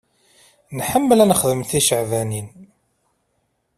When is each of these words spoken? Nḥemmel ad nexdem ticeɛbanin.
Nḥemmel 0.77 1.19
ad 1.23 1.27
nexdem 1.29 1.61
ticeɛbanin. 1.69 2.47